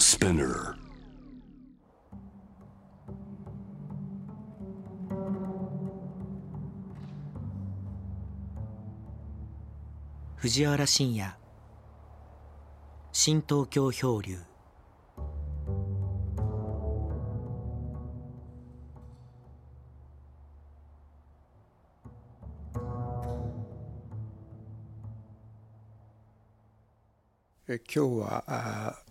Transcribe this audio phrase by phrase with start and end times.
[0.00, 0.74] Spinner.
[10.36, 11.36] 藤原信也
[13.12, 14.38] 新東京漂流
[27.68, 29.09] え今日はあ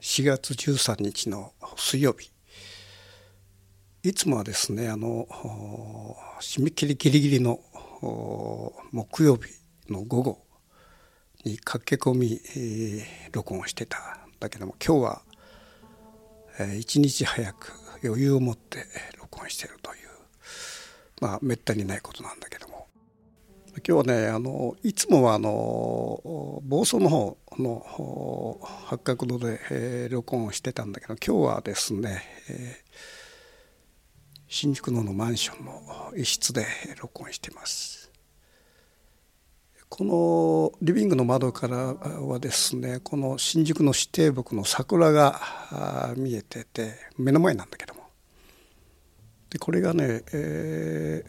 [0.00, 2.30] 4月13日の水曜日。
[4.02, 5.26] いつもはですねあの
[6.40, 7.60] 締め切りギリギリの
[8.92, 9.50] 木曜日
[9.90, 10.38] の午後
[11.44, 14.00] に駆け込み、えー録音してたん
[14.38, 15.22] だけども今日は、
[16.58, 17.72] えー一日早く
[18.04, 18.84] 余裕を持って
[19.18, 19.98] 録音してるという
[21.20, 22.65] まあめったにないことなんだけど
[23.86, 33.26] 今日はねあのいつもはあの房総の方の八角堂で、えー録音をしてたんだけど今日はですね、えー
[34.48, 36.64] 新宿のマンションの一室で
[37.00, 38.12] 録音してます。
[39.88, 48.02] このリビングの窓からはですねこの新宿の指定木の桜が見えてて目の前なんだけども
[49.50, 51.24] でこれがね、え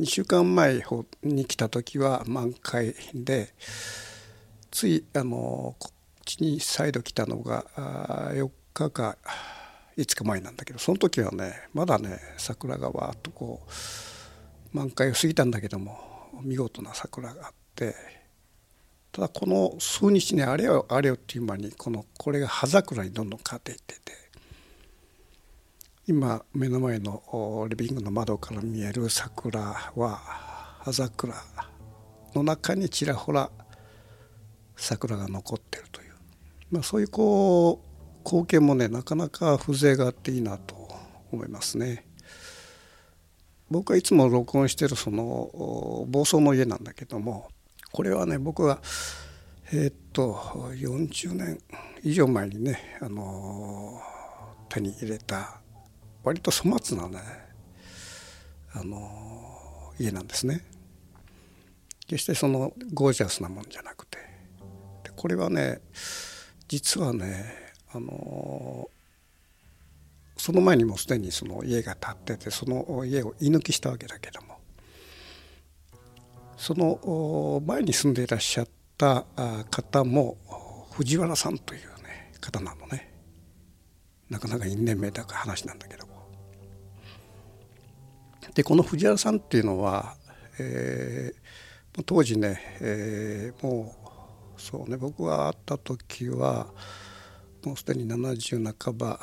[0.00, 0.84] 2週間前
[1.24, 3.52] に来た時は満開で
[4.70, 5.92] ついあのこっ
[6.24, 7.64] ちに再度来たのが
[8.32, 9.18] 4日か
[9.96, 15.98] 5日前なんだけどその時はねまだね桜がわーっとこう満開を過ぎたんだけども
[16.42, 17.96] 見事な桜があって
[19.10, 24.12] ただこの数日ねあれよあれよっていう間にこのこれが葉桜にどんどん変わっていってて
[26.08, 29.60] 今目の前のリビングの窓から見える桜
[29.94, 30.16] は
[30.80, 31.34] 葉桜
[32.34, 33.50] の中にちらほら
[34.74, 36.14] 桜が残ってるという、
[36.70, 40.88] まあ、そういうこう光景もねなかなか風情があっていいなと
[41.30, 42.06] 思いますね。
[43.70, 47.50] 僕はいつも録音してるそのお房総の家なんだけども
[47.92, 48.80] これはね僕が
[49.72, 50.32] えーっと
[50.72, 51.58] 40年
[52.02, 54.00] 以上前にね、あの
[54.70, 55.60] 手に入れた
[56.28, 57.20] 割と粗末なね、
[58.74, 60.62] あの家なんですね。
[62.06, 64.18] 決してそのゴージャスなもんじゃなくて。
[65.04, 65.80] でこれはね
[66.68, 68.90] 実はねあの
[70.36, 74.58] その前にもすでにその家が建っててその家を居抜きしたわけだけども。
[76.58, 78.68] その前に住んでいらっしゃっ
[78.98, 79.24] た
[79.70, 80.36] 方も
[80.92, 83.14] 藤原さんというね方なのね。
[84.28, 86.17] なかなか因縁めいた話なんだけども。
[88.58, 90.16] でこの藤原さんっていうのは、
[90.58, 91.48] えー
[92.06, 93.94] 当時ね、えーも
[94.56, 96.66] うそうね僕が会った時は
[97.64, 99.20] もうすでに70半ば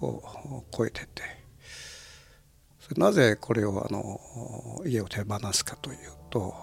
[0.00, 1.22] を超えてて
[2.80, 4.20] それなぜこれをあの
[4.86, 5.98] 家を手放すかという
[6.30, 6.54] と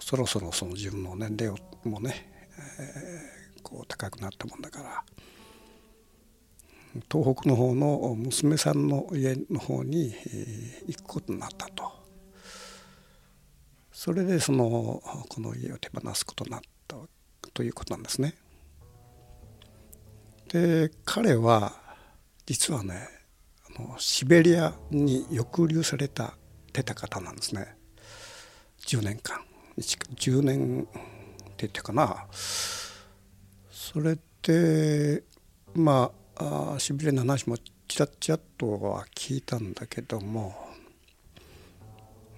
[0.00, 2.30] そろそろその自分の年齢もね、
[2.78, 5.02] えーこう高くなったもんだから。
[7.10, 10.14] 東北の方の娘さんの家の方に
[10.86, 11.92] 行くことになったと。
[13.92, 16.96] それでそのこの家を手放すことになった
[17.52, 18.34] ということなんですね。
[20.48, 21.72] で彼は
[22.46, 23.08] 実はね
[23.76, 26.36] あのシベリアに抑留された
[26.72, 27.76] てた方なんですね
[28.86, 29.40] 10年間
[29.78, 30.98] 10年って
[31.58, 35.22] 言ってかなそれで
[35.74, 37.56] まああシベリアの話も
[37.88, 40.54] ちらちらとは聞いたんだけども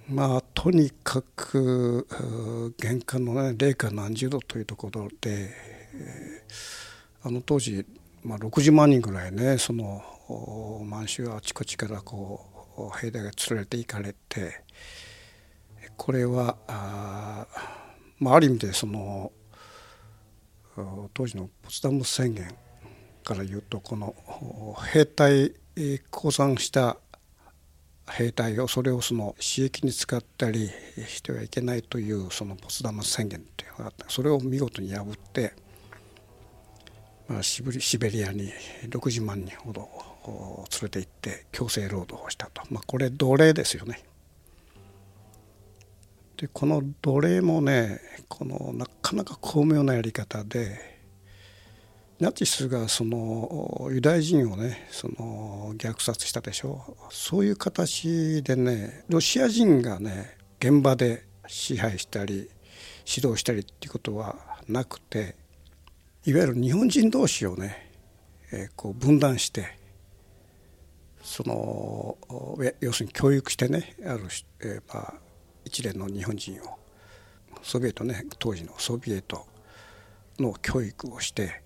[0.09, 2.07] まあとにかく
[2.79, 5.49] 玄関のね零下何十度というところで、
[5.93, 6.97] えー
[7.27, 7.85] あの当時、
[8.23, 10.01] まあ、60万人ぐらいねその
[10.85, 12.39] 満州あちこちからこ
[12.93, 14.63] う兵隊が連れて行かれて
[15.97, 17.45] これはあ,、
[18.19, 19.31] まあ、ある意味でその
[21.13, 22.47] 当時のポツダム宣言
[23.27, 24.15] から言うとこの
[24.93, 25.51] 兵隊
[26.09, 26.95] 降参した
[28.09, 30.69] 兵隊をそれをその私益に使ったり
[31.07, 35.53] してはいけないというそのポツダム宣言というのがあったそれを見事に破って、
[37.27, 37.63] まあ、シ
[37.97, 38.49] ベリアに
[38.87, 39.89] 60万人ほど
[40.81, 44.03] 連れて行って強制労働をしたと、まあ、これ奴隷ですよね。
[46.37, 50.96] でこの奴隷もねこのなかなか巧妙なやり方で
[52.19, 62.49] ナチスがそのユダヤ人をねその虐殺したでしょそういう形でねロシア人がね現場で支配したり
[63.05, 64.35] 指導したりっていうことは
[64.67, 65.35] なくて
[66.25, 67.91] いわゆる日本人同士をね、
[68.51, 69.77] えー、こう分断して
[71.21, 72.17] その
[72.81, 74.23] 要するに教育してねある、
[74.61, 75.13] えー、まあ
[75.65, 76.79] 一連の日本人を
[77.61, 79.45] ソビエトね当時のソビエト
[80.39, 81.61] の教育をして、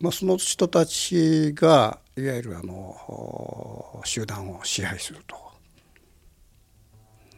[0.00, 5.36] まあ、その人たちがいわゆるあの集団を支配すると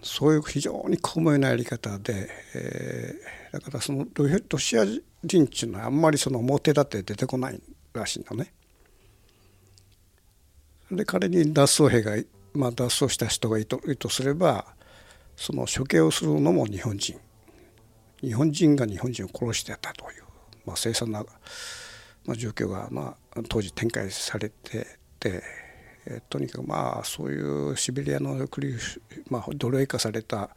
[0.03, 4.85] そういう非常に巧妙なやり方で、えー、だからそのロシア
[5.25, 7.61] 人っていうのはあんまりその表立って出てこない
[7.93, 8.53] らしいのね。
[10.91, 12.17] で仮に脱走兵が、
[12.53, 14.67] まあ、脱走した人がいるとすれば
[15.37, 17.19] その処刑をするのも日本人
[18.21, 20.25] 日本人が日本人を殺してたという、
[20.67, 21.25] まあ、凄惨な、
[22.31, 24.87] まあ、状況が、まあ、当時展開されて
[25.19, 25.43] て、
[26.07, 27.43] えとにかくまあそうい
[27.73, 28.79] うシベリアの抑留、
[29.29, 30.51] まあ、奴隷化された、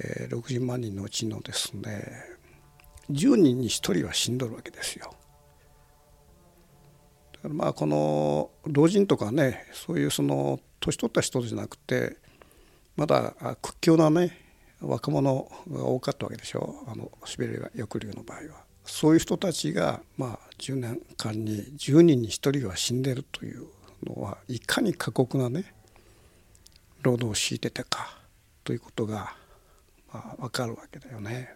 [0.00, 2.04] えー、60万人のうちのですね
[3.10, 5.12] 10人に1人は死んどるわけですよ。
[7.32, 12.16] だからまあこの老人とかねそういうその年取った人じゃなくて
[12.94, 14.38] まだ屈強なね
[14.80, 18.69] 若者が多かったわけでしょあのシベリア抑留の場合は。
[18.84, 23.66] そういう人たちがまあ10年間に10人に1人は死んでるという
[24.04, 25.74] のはいかに過酷なね
[27.02, 28.18] 労働を強いてたか
[28.64, 29.34] ということが
[30.12, 31.54] まあ分かるわけだよね。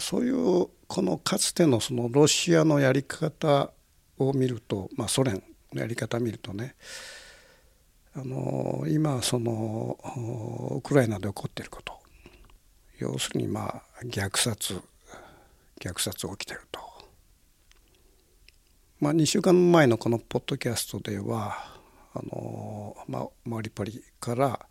[0.00, 3.72] そういうこのかつてのそのロシアのやり方
[4.18, 5.42] を見ると、まあ、ソ連
[5.72, 6.76] のやり方を見るとね
[8.14, 9.98] あの今その
[10.76, 11.97] ウクライナで起こっていること
[12.98, 14.80] 要するにまあ虐殺
[15.80, 16.80] 虐殺起きてると。
[19.00, 21.56] まあ、2週間前のこのポッドキャストでは
[22.14, 24.66] あの、まあ、マリポリから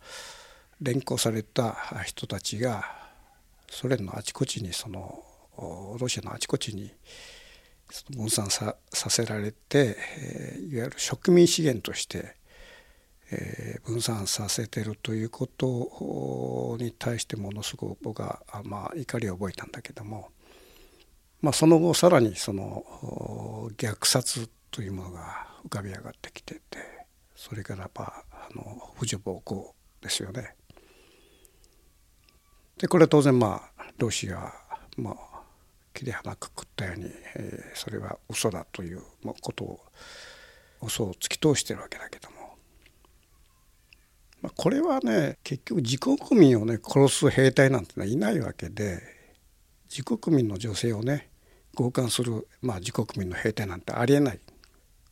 [0.82, 2.84] 連行された人たちが
[3.70, 5.24] ソ連のあちこちにその
[5.98, 6.92] ロシアのあちこちに
[8.10, 9.96] 分散させられて、
[10.70, 12.36] いわゆる植民資源として
[13.30, 20.30] えー、分散させてるということに対してものすごく僕は、まあ、怒りを覚えたんだけども、
[21.42, 26.60] まあ、その後さらにその虐殺というものが浮かび上がってきてて
[27.34, 30.54] それからまああの婦女暴行ですよね。
[32.78, 34.52] でこれは当然まあロシア
[34.96, 35.14] まあ
[35.94, 39.02] 切り花くくったように、えー、それは嘘だという
[39.40, 39.80] ことを
[40.82, 42.37] 嘘を突き通してるわけだけども
[44.40, 49.02] まあ、これはね結局自国民をね殺す兵隊なんてのはいないわけで
[49.90, 51.28] 自国民の女性をね
[51.76, 54.40] 強姦する、まあ、自国民の兵隊なんてありえない。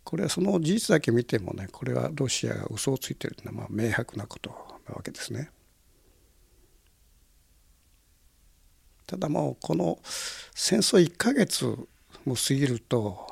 [0.04, 4.50] これはその事実だけ見てもねこれはロシアが嘘をついてるのはまあ明白なこと
[4.88, 5.50] なわけですね。
[9.04, 9.98] ただもうこの
[10.54, 11.64] 戦争1ヶ月
[12.24, 13.26] も過ぎると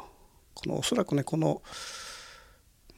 [0.55, 1.63] このおそらくねこの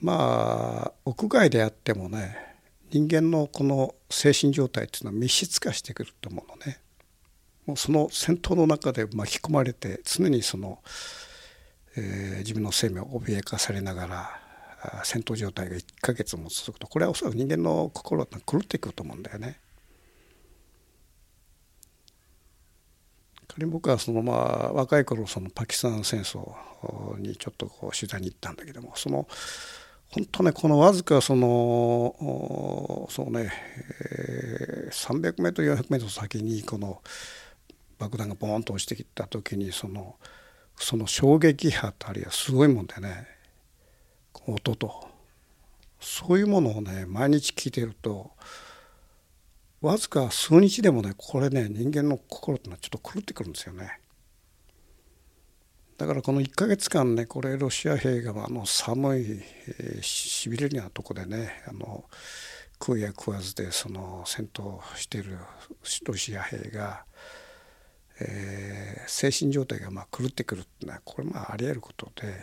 [0.01, 2.46] まあ屋外であってもね
[2.91, 6.81] 人間のこの精神状態っていうのは密室化してくると思うのね。
[7.67, 10.79] もうその戦闘の中で巻き込まれて常にその、
[11.97, 14.41] えー、自分の生命を脅かされながら
[15.05, 19.59] 戦闘状態が1ヶ月も続くとこれはおそらく人間の心は狂っていくと思うんだよね。
[23.49, 26.55] 仮に僕はそのまあ若い頃そのパキスタン戦争
[27.19, 29.27] にちょっとこう取材に行ったんだけどもその
[30.17, 33.53] 本当ねこのわずかそのそうね、
[34.01, 37.03] えー、300メートル400メートル先にこの
[37.99, 40.17] 爆弾がボーンと落ちてきた時にその
[40.75, 43.27] その衝撃波たりはすごいもんでね
[44.47, 45.07] 音と
[46.01, 48.31] そういうものをね毎日聞いてると
[49.83, 54.01] わずか数日でもねこれね人間の心ってのはちょっと狂ってくるんですよね。
[55.99, 59.43] だからこの1ヶ月間ねこれロシア兵があの寒い、
[59.79, 62.05] えー、しびれるようなとこでねあの
[62.79, 65.39] 食うや食わずでその戦闘している
[66.05, 67.07] ロシア兵が、
[68.21, 72.35] えー、精神状態がまあ狂ってくるっていうのはこれまあありえることで、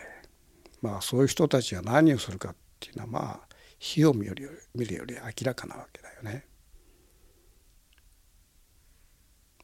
[0.82, 6.46] まあ、そういう人たちが何をするかっていうのはまあ火を見るより見るより明らかなわけだよね。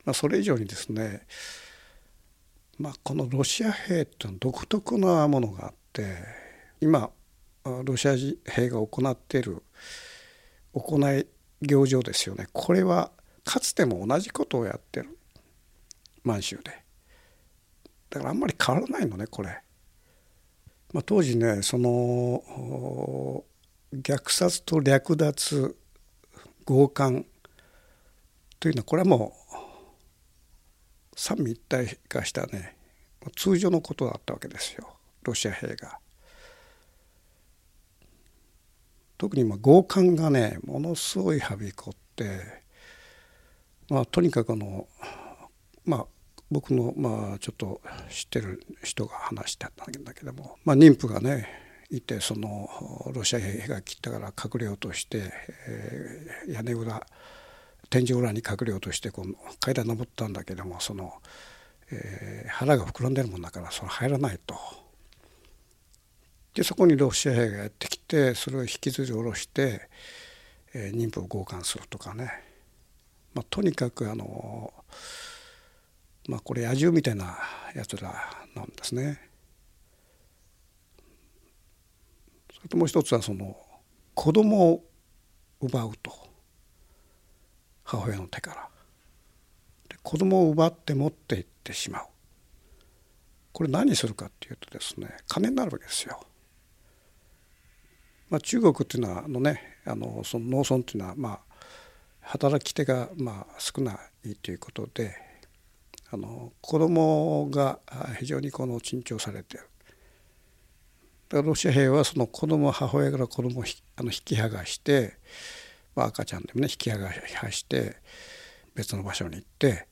[0.06, 1.26] まあ、それ以上にですね
[2.80, 6.16] まあ、このロシア兵っていうのは独特なものがあって
[6.80, 7.10] 今
[7.66, 8.16] ロシア
[8.50, 9.62] 兵が行っている
[10.74, 11.28] 行い
[11.62, 12.48] 行場ですよね。
[12.54, 13.12] これは
[13.44, 15.18] かつても同じことをやってる。
[16.24, 16.72] 満州で。
[18.10, 19.62] だからあんまり変わらないのねこれ。
[20.94, 23.44] まあ、当時ねその
[23.94, 25.76] 虐殺と略奪
[26.66, 27.26] 強姦
[28.60, 29.39] というのはこれはもう
[31.20, 32.78] 三位一体化したね
[33.36, 34.88] 通常のことだったわけですよ
[35.24, 36.00] ロシア兵が。
[39.18, 42.64] 特にまあ強姦がねものすごいはびこって、
[43.90, 44.88] まあ、とにかくあの
[45.84, 46.06] まあ
[46.50, 51.50] 僕のまあちょっと知ってる人が話してたんだけども、まあ、妊婦がね
[51.90, 52.70] いてその
[53.14, 55.34] ロシア兵が来たから隠れようとして、
[55.68, 57.06] えー、屋根裏
[57.90, 61.14] 天井裏に隠れようとしてこの階段登ったんだけどもその、
[61.92, 64.56] えー、腹が膨らんでるもんだからそれ入らないと。
[66.54, 69.90] でそこにロシア兵がやってきてそれを引きずり下ろして、
[70.74, 72.32] えー、妊婦を強姦するとかね、
[73.34, 74.74] まあ、とにかくあの
[76.28, 77.38] まあこれ野獣みたいな
[77.76, 78.14] やつら
[78.56, 79.30] なんですね。
[82.56, 83.56] それともう一つはその
[84.14, 84.84] 子供を
[85.62, 86.29] 奪うと
[87.90, 88.70] 母親の手から。
[89.90, 92.04] で子供を奪って持っていってしまう。
[93.52, 96.24] これ何するかっていうとですね金になるわけですよ。
[98.30, 101.40] まあ、中国っていうのはあのねあのその農村っていうのはまあ
[102.22, 105.16] 働き手がまあ少ないということで
[106.12, 107.80] あの子供が
[108.20, 109.68] 非常にこの珍重されている。
[111.30, 113.64] だからロシア兵はその子供母親から子供を
[113.96, 115.18] あの引き剥がして、
[116.00, 117.98] まあ、赤ちゃんでもね引き剥がして
[118.74, 119.86] 別の場所に行って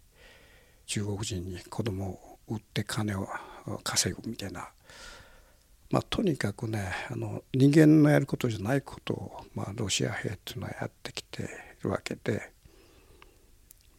[0.85, 3.27] 中国人に子供を売って金を
[3.83, 4.69] 稼ぐみたいな、
[5.91, 11.49] まあ、とにかくねあの人間のやることじゃないことを、まあ、ロシア兵っていうのはやってきて
[11.83, 12.55] るわけで。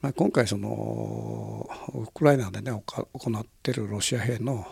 [0.00, 4.64] まあ、今回そのウクライナでね行っているロシア兵の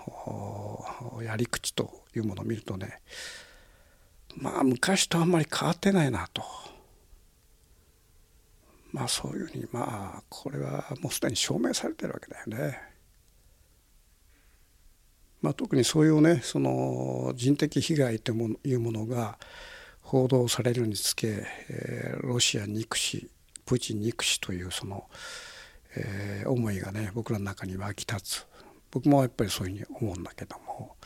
[1.21, 3.01] やり口というものを見るとね
[4.37, 6.45] まあ昔とあんまり変わってないなと
[8.97, 12.81] まあそういうふうにまあこれはもうすでに証明されてるわけだよね。
[15.43, 19.39] まあ、特にそういうねその人的被害というものが
[20.01, 23.29] 報道されるにつけ、えー、ロシア憎し
[23.67, 25.05] プーチン憎しというその、
[25.95, 28.47] えー、思いがね僕らの中に湧き立つ。
[28.91, 30.97] 僕もやっぱりそういうふうに思うんだけども。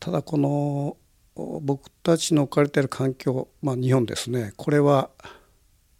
[0.00, 0.96] ただこの
[1.34, 4.54] 僕たちの置かれている環境、まあ、日本ですね。
[4.56, 5.10] これは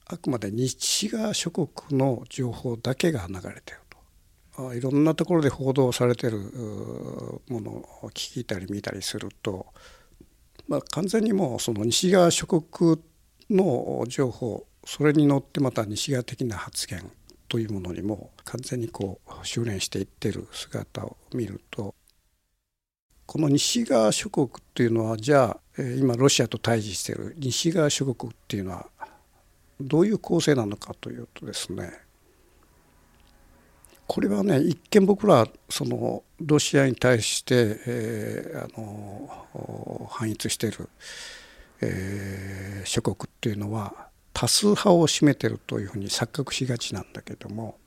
[0.09, 3.81] あくまで西側諸国の情報だけが流れている
[4.55, 4.75] と。
[4.75, 6.39] いろんなところで報道されている
[7.49, 9.67] ものを聞いたり見たりすると、
[10.69, 12.99] まあ、完全にもうその西側諸国
[13.51, 17.11] の情報それに乗ってまた西側的な発言
[17.49, 21.95] というものにも完全にこう修練していってる姿を見ると
[23.27, 28.89] この西側諸国っていうのはじゃあ今ロシアと対峙している西側諸国っていうのは
[29.81, 31.93] どういう構成なのかというとですね
[34.07, 40.89] これはね一見僕らそのロシアに対して、えー、あの反逸している、
[41.81, 47.79] えー、諸国っていうのは多数派を占めてるというふうに錯覚しがちなんだけども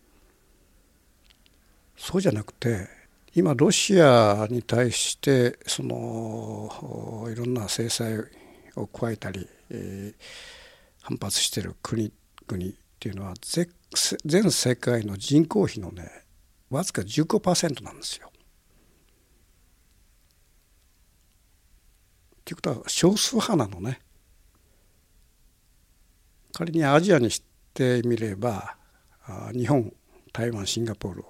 [1.95, 2.87] そうじゃなくて
[3.35, 8.17] 今ロシアに対してそのいろんな制裁
[8.75, 10.13] を加えたり、えー、
[11.09, 12.67] 反発してる国々っ
[12.99, 13.33] ていうのは
[14.25, 16.07] 全世界の人口比のね
[16.69, 18.31] わずか15%なんですよ。
[22.45, 24.01] ということは少数派なのね。
[26.53, 27.41] 仮にアジアにし
[27.73, 28.75] てみれば
[29.53, 29.91] 日本
[30.31, 31.25] 台湾シンガポール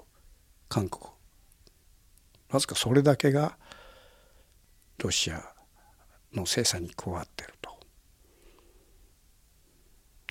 [0.68, 1.06] 韓国
[2.50, 3.58] わずかそれだけが
[4.98, 5.54] ロシア
[6.34, 7.59] の制裁に加わってる。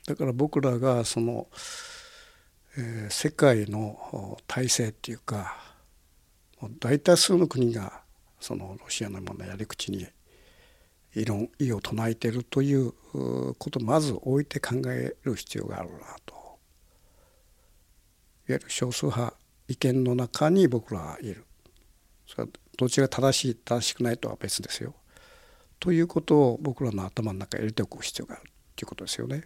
[0.08, 1.48] だから僕らがその、
[2.78, 5.54] えー、世界の体制っていうか
[6.80, 8.00] 大多数の国が
[8.40, 10.06] そのロシアのものやり口に
[11.14, 12.94] 異論異を唱えているという
[13.58, 16.34] ことをまず置いて考える必要があるなと。
[16.34, 16.58] いわ
[18.48, 19.36] ゆる少数派
[19.68, 21.44] 意見の中に僕らはいる。
[22.26, 22.48] それは
[22.78, 24.94] どっちが正しい正しくないとは別ですよ。
[25.78, 29.44] ということを僕らの頭の中に入れておく必要があるということですよね。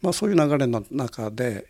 [0.00, 1.66] まあそういう流れの中で、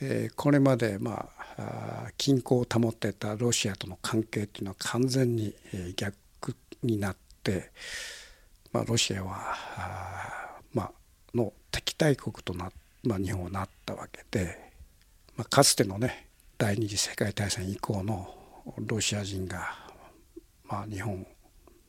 [0.00, 5.54] えー、これまでまあ均衡を保ってたロシアとの関係っていうのは完全に
[5.96, 6.14] 逆
[6.82, 7.70] になって、
[8.72, 10.92] まあ、ロシアはあまあ、
[11.34, 12.70] の敵対国とな、
[13.02, 14.72] まあ、日本はなったわけで、
[15.36, 18.34] まあ、かつてのね第二次世界大戦以降の
[18.78, 19.76] ロシア人が、
[20.64, 21.26] まあ、日本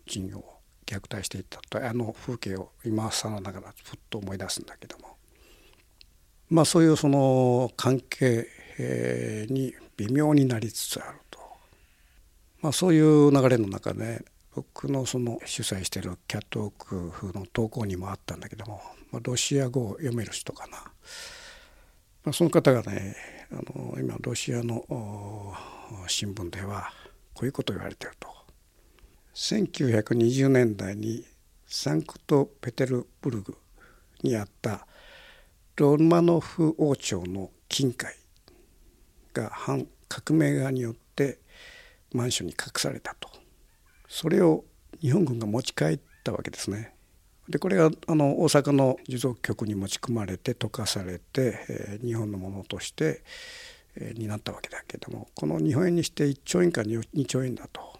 [0.07, 0.58] 人を
[0.89, 5.17] 虐待していたとあの風景を今更ながらふっと思い出すんだけども。
[6.49, 8.47] まあそういうその関係、
[9.49, 11.39] に微妙になりつつあると、
[12.61, 14.23] まあ、そういう流れの中で
[14.55, 18.81] 僕のその主催してるキャットウォークの投稿にもあったんだけども、
[19.11, 23.15] まあ、ロシア語を読める人かな、まあ、その方がね
[23.51, 25.53] あの今ロシアの
[26.07, 26.91] 新聞では
[27.33, 28.38] こういうことを言われてると。
[29.33, 31.25] 1920年代に
[31.65, 33.57] サンクトペテルブルグ
[34.23, 34.87] にあった
[35.75, 38.13] ロマノフ王朝の金塊
[39.33, 41.39] が反革命側によって
[42.13, 43.29] 満州に隠されたと
[44.07, 44.65] それを
[44.99, 46.93] 日本軍が持ち帰ったわけですね。
[47.47, 53.23] でこれがあの大阪の持続局に持ち込まれて溶かされて、えー、日本のものとして、
[53.95, 57.98] えー、になったわけだけどもこの日本円にして1兆円か2兆円だと。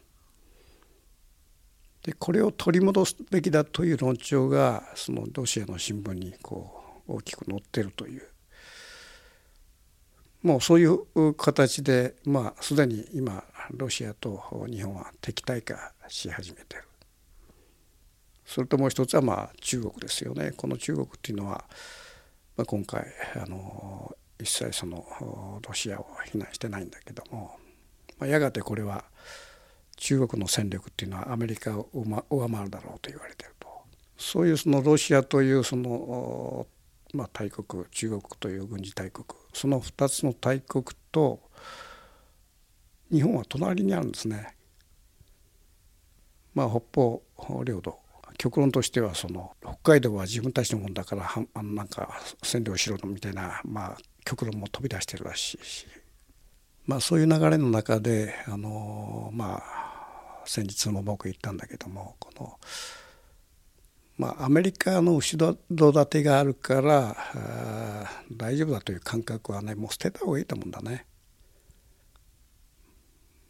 [2.04, 8.24] でこれを取り戻すべきだという論調がそのロシアの新聞にこう大きく載ってるという
[10.42, 16.84] もうそういう形でまあすでに今ロシアと日本は敵対化し始めてる。
[18.46, 20.54] それともう一つはまあ中国ですよね。
[20.56, 21.66] この中国っていうのは、
[22.58, 27.58] まあ、今回あの一切そのロシアを非難してないんだけども、
[28.18, 29.04] まあ、やがてこれは
[30.00, 33.68] 中国の戦力っていうのはアメリカを上回るだろうと言われてると。
[34.18, 36.66] そういうそのロシアというその、
[37.14, 41.42] まあ、大国中国という軍事大国その2つの大国と
[43.12, 44.56] 日本は隣にあるんですね。
[46.56, 46.82] まあ、北
[47.36, 47.98] 方領土。
[48.38, 55.86] 極論としてはその北海道は自分たちのもんだからはあなんか占領しろみたいな、まあ、極論も飛び出してるらしいし、
[56.86, 59.89] まあ、そういう流れの中であのまあ
[60.50, 62.60] 先日も僕言ったんだけどもこの、
[64.18, 67.16] まあ、アメリカの後ろ盾があるから
[68.32, 71.06] 大丈夫だという感覚はねもう捨てた方がいいと思うんだね。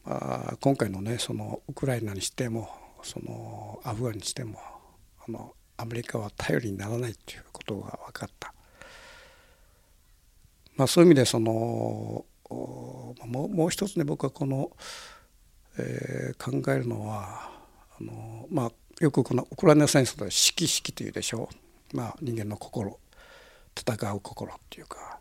[0.04, 2.69] まあ今回のねそのウクライナにしても
[3.02, 4.60] そのアフガンにしても
[5.26, 8.54] あのアメリカは頼りにならないということが分かった。
[10.76, 14.71] まあ、そういう意味でそのもう一つね僕はこの、
[15.80, 17.52] えー、考えるのは
[18.00, 21.50] あの、まあ、よくこのウクライナ戦争で「士気士気」というでしょ
[21.94, 23.00] う、まあ、人間の心
[23.76, 25.20] 戦う心っていうか。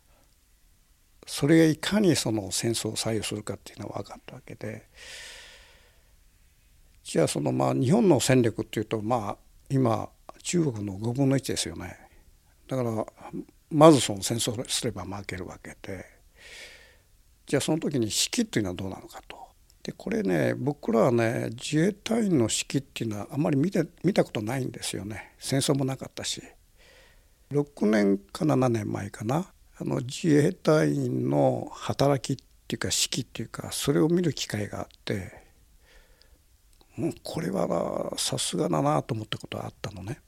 [1.28, 4.88] それがいかにその戦争を左右するかっていうのは分かったわけで。
[7.04, 10.08] じゃあそのまあ日本の戦力っていうとまあ今
[10.42, 11.98] 中国の5分の1ですよね。
[12.66, 13.06] だから
[13.70, 16.06] まずその戦争すれば負けるわけで。
[17.46, 19.47] じゃあその時に指揮っていうのはどうなのかと。
[19.88, 25.32] でこれね僕らはね自衛隊員の指揮っていうのはあんまり見て見たことないんですよね。
[25.38, 26.42] 戦争もなかったし。
[27.50, 29.50] 6年か7年前かな。
[29.78, 35.32] あの自衛隊員の働きっていうか指揮っていうかそれを見る機会があって
[36.96, 40.20] もうこれはさすがだなと思ったことがあったのね。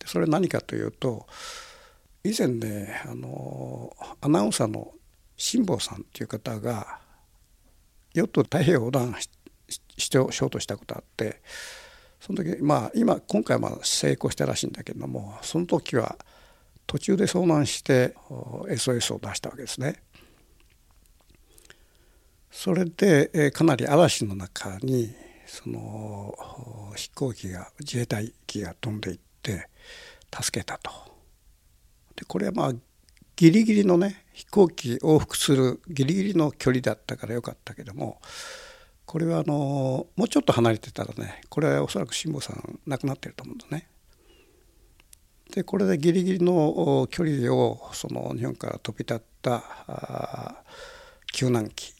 [0.00, 1.24] でそれ何かというと
[2.24, 4.90] 以前ねあのアナウンサーの
[5.36, 7.06] 辛坊さんっていう方が
[8.18, 9.14] ヨット太平洋横断
[9.96, 11.40] しようとしたことあって
[12.20, 16.16] その時まあ今今回は成功したらしいんだけどもその時は
[16.86, 20.02] 途中で遭難して SOS を出したわけですね。
[22.50, 25.14] それでかなり嵐の中に
[25.46, 26.34] その
[26.96, 29.68] 飛行機が自衛隊機が飛んでいって
[30.34, 30.90] 助けたと。
[32.16, 32.72] でこれはまあ
[33.38, 38.20] ギリギリのね飛行機往復するギリギリの距離だったからよかったけども
[39.06, 43.88] これはあのもうちょっと離れてたらねこれはおそらく辛坊さん亡くなってると思うんだね。
[45.52, 50.64] でこれでギリギリの距離をその日本から飛び立った
[51.32, 51.94] 救難機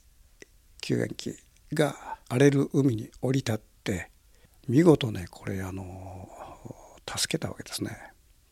[0.83, 1.37] 救援機
[1.73, 1.95] が
[2.29, 4.11] 荒れる海に降り立って
[4.67, 6.29] 見事ねこれあの
[7.07, 7.97] 助けたわけですね。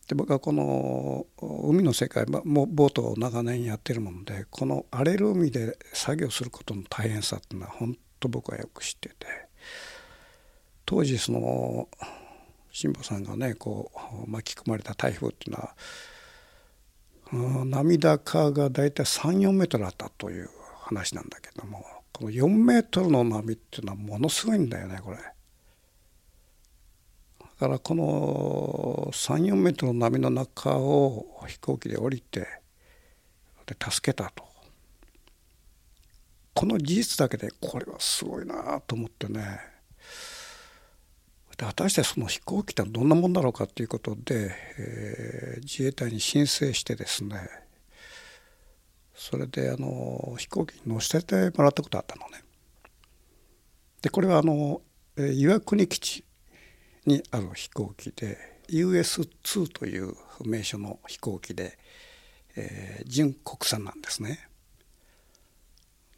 [0.06, 9.14] で僕はこの海の世界もボートを長年やってるものでこの荒れる海で作業することの大変さっていうのは本当僕はよく知ってて
[10.84, 11.88] 当時その
[12.70, 13.90] 辛坊さんがねこ
[14.26, 15.74] う巻き込まれた台風っていうのは
[17.64, 20.48] 波高が大体34メートルあったという
[20.82, 25.18] 話なんだけどもこの4メートルの波っていうのはものすごいんだよねこれ。
[27.58, 32.46] からこの34メートルの波の中を飛行機で降りて
[33.66, 34.44] で助けたと。
[36.54, 39.60] この事実だけでこれはすごいなと思ってね。
[41.56, 47.36] で果たしてその飛行機ってどんなもんだろうかということで、えー、自衛隊に申請してですね。
[49.14, 52.42] それであの飛行機に乗せてもらったことあったのね。
[54.02, 54.82] でこれはあの
[55.16, 56.25] 岩国基地。
[57.06, 58.36] にある飛行機で
[58.68, 60.14] US2 という
[60.44, 61.78] 名称の飛行機で、
[62.56, 64.48] えー、純国産なんですね。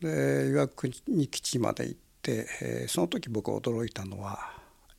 [0.00, 0.92] で岩国
[1.28, 4.38] 基地まで行って、えー、その時僕驚いたのは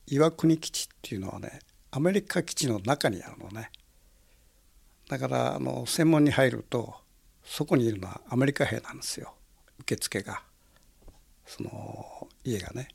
[0.06, 3.70] 岩国基地っていうのはねアメリカ基地の中にあるのね。
[5.08, 6.94] だからあの専門に入ると
[7.42, 9.34] そこにいるのはアメリカ兵なんですよ
[9.80, 10.42] 受付が
[11.44, 12.88] その家がね。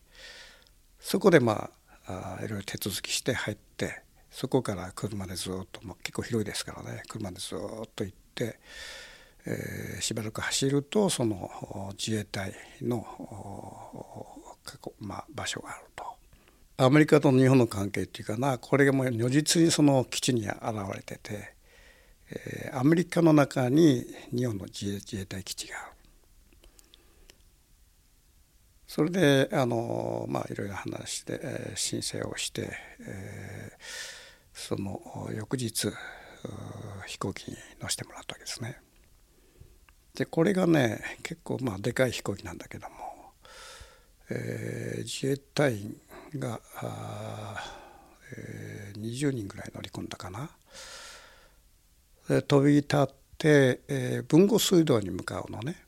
[1.00, 1.70] そこでまあ
[2.08, 7.60] あいろいろ手続きして入ってそこから車でずっと、まあ、結構広いですからね車でずっ
[7.96, 8.60] と行って、
[9.46, 13.06] えー、しばらく走るとその自衛隊の、
[15.00, 16.04] まあ、場所があると。
[16.78, 20.60] アメリカと日本の関係っていうかなこれがもう如実にその基地に現
[20.94, 21.56] れてて、
[22.30, 25.95] えー、アメリカの中に日本の自衛隊基地がある。
[28.96, 32.70] それであのまあいろいろ話して、えー、申請をして、
[33.02, 33.78] えー、
[34.54, 35.02] その
[35.36, 35.92] 翌日
[37.06, 38.80] 飛行機に乗せてもらったわけですね。
[40.14, 42.96] でこれがね結構まあでかい飛行機なんだけども、
[44.30, 45.98] えー、自衛隊員
[46.40, 46.62] が
[48.38, 50.50] えー、20人ぐらい乗り込んだかな。
[52.30, 55.84] で飛び立って、えー、豊後水道に向かうのね。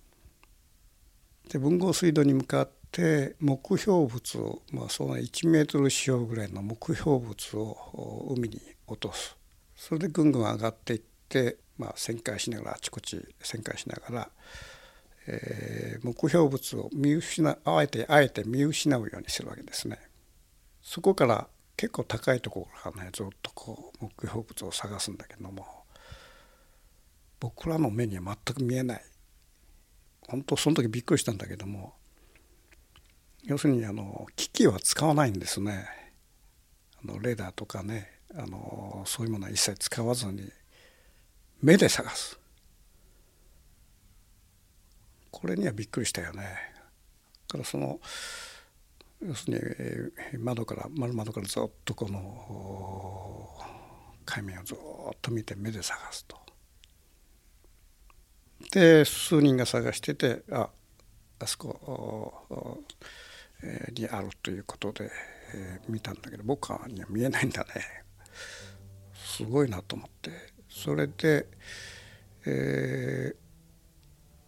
[1.50, 9.38] で豊後水道に向かって目標物を、まあ、その1メートル四方ぐらいの目標物を海に落とす
[9.76, 14.30] それでぐんぐん上がっていって、まあ、旋回しながらあちこち旋回しながら、
[15.28, 20.00] えー、目標物を見失うあえてあえて見失うようにするわけですね。
[20.82, 25.84] そこから結構高いところからねずっとこう目標物を探すんだけども
[27.40, 29.04] 僕らの目には全く見えない
[30.28, 31.94] 本当その時びっくりしたんだけども
[33.48, 35.88] 要するにあの機器は使わないんですね
[37.04, 40.52] あのレーダーとかねあのそういうものは一切使わずに
[41.62, 42.38] 目で探す
[45.32, 46.44] これにはびっくりしたよね。
[47.48, 48.00] からその
[49.22, 53.56] 要するに窓から丸窓からずっとこの
[54.26, 54.78] 海面をずっ
[55.22, 56.38] と見て目で探すと。
[58.72, 60.70] で数人が探しててあ
[61.40, 62.84] あそこ
[63.94, 65.10] にあるということで、
[65.54, 67.70] えー、見たんだけど僕には見えないんだね
[69.14, 70.32] すごいなと思って
[70.70, 71.48] それで、
[72.46, 73.36] えー、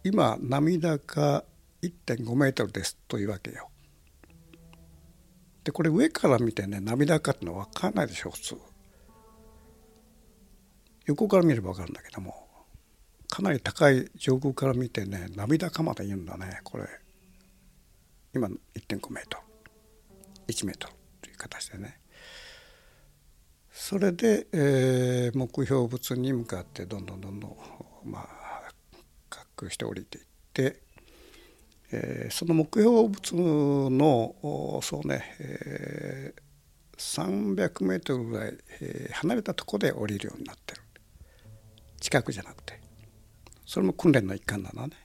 [0.04, 1.44] 今波高
[1.82, 3.68] 1.5メートルですというわけよ。
[5.64, 8.56] でこれ上から見てね波高ってのは分かんないでしょ普通。
[11.06, 12.46] 横から見れば分かるんだけども
[13.28, 16.84] かなり高い上空から見てね波高まで言うんだねこれ
[18.34, 21.98] 今の1.5メートル1メートルという形でね。
[23.72, 27.56] それで、えー、目標物に向かってどんどんどんどん
[28.04, 28.62] まあ
[29.30, 30.80] 滑空して降りていって、
[31.92, 40.82] えー、その目標物のそうね、えー、300メートルぐらい、えー、離れたところで降りるようになってる。
[42.00, 42.80] 近くじゃなくて。
[43.66, 44.96] それも訓練の一環だなね。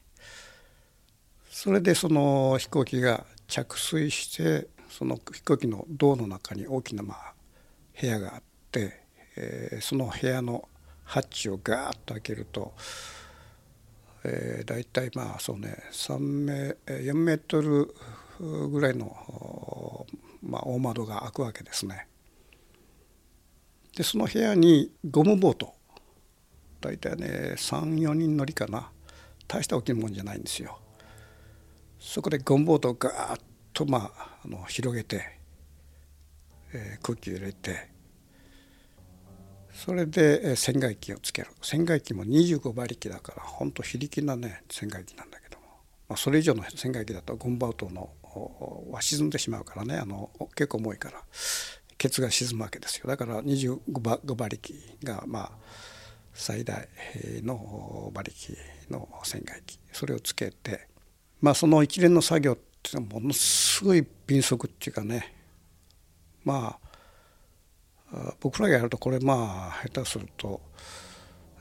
[1.65, 7.33] それでその飛行機が着水してその飛行機の胴の中に大きなまあ
[7.99, 9.01] 部屋があって、
[9.35, 10.69] えー、その部屋の
[11.05, 12.75] ハッチをガーッと開けると、
[14.25, 17.95] えー、大体まあそうね3メ4メートル
[18.69, 20.05] ぐらいの、
[20.43, 22.07] まあ、大窓が開くわけですね。
[23.97, 25.73] でその部屋にゴムボート
[26.79, 28.91] 大体ね34人乗りかな
[29.47, 30.77] 大した大きいもんじゃないんですよ。
[32.05, 33.41] そこでゴムボートをガーッ
[33.73, 35.39] と、まあ、あの広げて、
[36.71, 37.89] えー、空気を入れて
[39.73, 45.65] それで洗外機をつける洗外機も25馬力だから本当非力なね洗外機なんだけども、
[46.07, 48.11] まあ、それ以上の洗外機だとゴムボートの
[48.91, 49.97] は沈んでしまうからね。
[49.97, 51.21] あの結構重いから
[51.97, 53.07] ケツが沈むわけですよ。
[53.07, 55.51] だから25馬馬力がまあ
[56.33, 56.87] 最大
[57.41, 58.57] の馬力
[58.91, 59.79] の洗外機。
[59.91, 60.87] それをつけて
[61.41, 65.35] まあその一連の作業っていうのはものすごい敏速っていうかね。
[66.43, 66.77] ま
[68.13, 70.61] あ僕らがやるとこれまあ下手すると、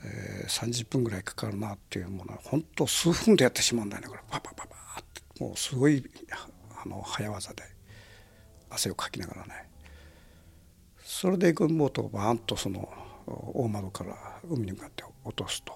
[0.04, 4.20] えー、30分ぐらいかかるなっていうものは本当数分でやってしまうんだよねこれ。
[4.30, 5.42] パパパパって。
[5.42, 6.04] もうすごい
[6.84, 7.62] あの早業で
[8.70, 9.68] 汗をかきながらね。
[11.02, 12.88] それで軍ボートをバーンとその
[13.26, 14.14] 大窓から
[14.48, 15.72] 海に向かって落とすと。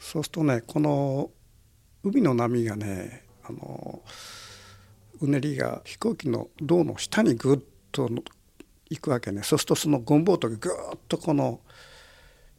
[0.00, 1.30] そうするとねこの
[2.04, 4.02] 海の波がねあの
[5.20, 7.58] うねりが飛行機の胴の下にぐっ
[7.90, 8.08] と
[8.90, 11.60] 行くわけねそうするとそのゴンボートがぐっとこの、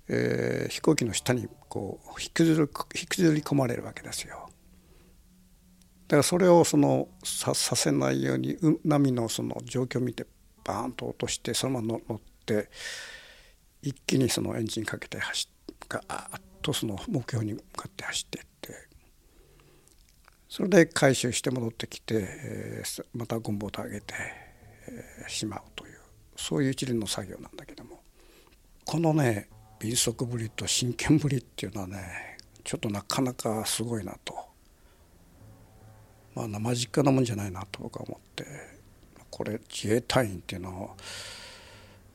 [0.07, 2.67] えー、飛行機の下にこう引きずり引
[3.09, 4.49] きずり込まれるわけですよ。
[6.07, 10.25] だからそれをそのささせないように波のその状況を見て
[10.65, 12.69] バーンと落としてそのまま乗って
[13.83, 15.47] 一気にそのエンジンかけて走
[15.87, 18.48] ガーッとその目標に向かって走って
[20.49, 24.15] それで回収して戻ってきて、えー、またゴンボート上げて、
[24.87, 25.99] えー、しまうという
[26.35, 28.01] そういう一連の作業なんだけども。
[28.83, 29.47] このね
[29.79, 34.33] 敏速ぶりと真剣ぶりっていうのはねちょっとなかなかすごいなと。
[36.33, 38.45] まあ生実家なもんじゃないなと僕は思って
[39.29, 40.89] これ自衛隊員っていうのは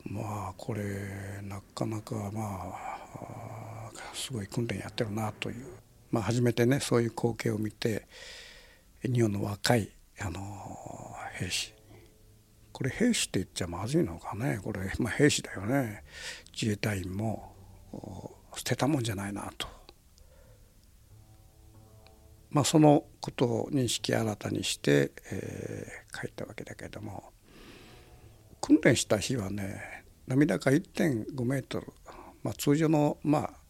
[0.04, 0.82] まあこれ
[1.42, 5.66] なかなかまあすごい訓練やってるなという、
[6.14, 8.06] まあ、初めてねそういう光景を見て
[9.02, 10.38] 日本の若いあの
[11.32, 11.74] 兵士。
[12.70, 14.60] これ兵士って言っちゃまずいのかね？
[14.62, 16.04] これ、まあ、兵士だよね。
[16.52, 17.52] 自衛隊員も
[18.54, 19.66] 捨てたもんじゃないなと、
[22.50, 27.32] まあ、そのことを認識新たにして、えー、書いたわけだけれども。
[28.60, 31.92] 訓練した日はね波高1.5メートル、
[32.44, 33.63] まあ、通常のまあ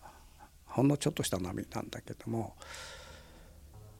[0.74, 2.56] ほんのちょっとした波なんだけども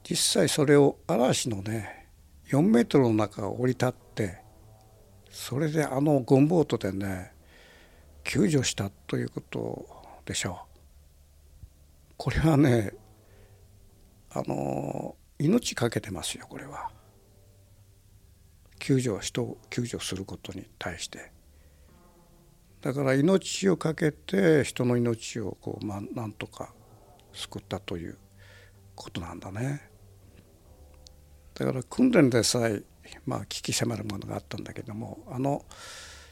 [0.03, 2.07] 実際それを嵐のね
[2.49, 4.41] 4メートルの中を降り立って
[5.31, 7.31] それであのゴンボートでね
[8.25, 9.85] 救助したということ
[10.25, 10.75] でしょう。
[12.17, 12.93] これはね
[14.31, 16.89] あの命かけてますよこれは。
[18.79, 21.31] 救助人を救助することに対して
[22.85, 26.71] だから命を懸けて人の命をこう、まあ、なんとか
[27.33, 28.15] 救ったという
[28.93, 29.89] ことなんだね。
[31.55, 32.83] だから訓練でさえ
[33.25, 35.65] まあ危機迫るものがあったんだけどもあの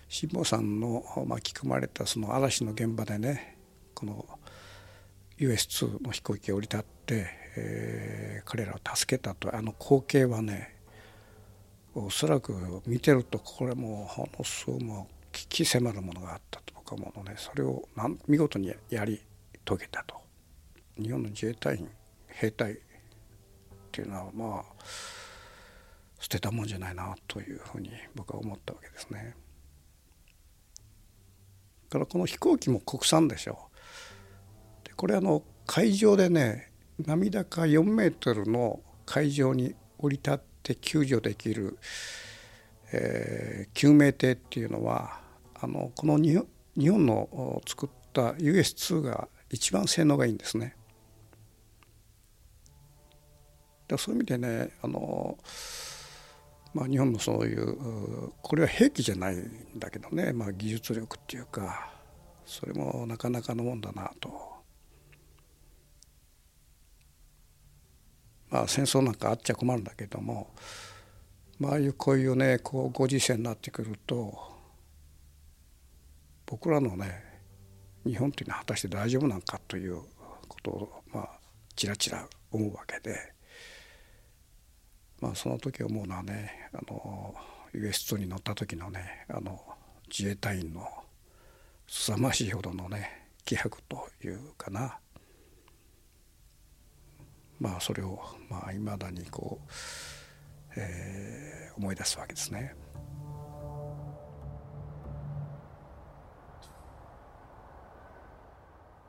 [0.07, 3.57] 辛坊さんの巻き込まれたその嵐の現場でね
[3.95, 4.23] この
[5.39, 10.75] US2 の飛行機が降り立って、えー、彼らを助けたとあの光景はね
[11.95, 12.53] おそらく
[12.85, 17.87] 見てるとこれもほのすごも危機迫るものがあったと僕は思うねそれを
[18.27, 19.21] 見事にやり
[19.65, 20.15] 遂げたと
[20.97, 21.89] 日本の自衛隊員
[22.27, 22.77] 兵隊っ
[23.91, 24.63] ていうのはまあ
[26.19, 29.35] 捨てたもんじゃないなというふうに僕は思ったわけですね。
[31.93, 33.69] からこの飛行機も国産でしょ
[34.83, 34.87] う。
[34.87, 36.71] でこれあの海上でね
[37.05, 41.77] 波高4メートルの海上に降り立って救助できる、
[42.91, 45.21] えー、救命艇っていうのは
[45.63, 46.35] あのこの日
[46.89, 50.75] 本の作った US2 が一番性能がいいんですね。
[53.97, 55.37] そういう意味でねあの
[56.73, 59.47] まあ、日本のそういうこれは兵器じゃないん
[59.77, 61.93] だけどね、まあ、技術力っていうか
[62.45, 64.53] それもなかなかのもんだなと。
[68.49, 70.51] まあ戦争なんかあっちゃ困るんだけども、
[71.59, 74.52] まああいうこういうねこうご時世になってくると
[76.45, 77.23] 僕らのね
[78.05, 80.01] 日本っていうのは果たして大丈夫なのかという
[80.47, 81.29] ことをまあ
[81.75, 83.33] ちらちら思うわけで。
[85.23, 87.33] まあ、その時思うのはねあの
[87.73, 89.57] US2 に乗った時のねあの
[90.09, 90.85] 自衛隊員の
[91.87, 94.97] 凄ましいほどのね気迫というかな
[97.57, 99.71] まあそれをまあ未だにこう、
[100.75, 102.75] えー、思い出すわけですね。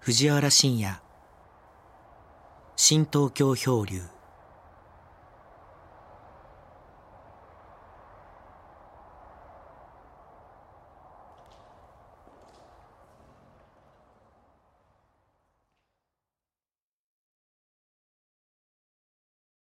[0.07, 1.01] 藤原信也。
[2.77, 4.14] 新東京漂流。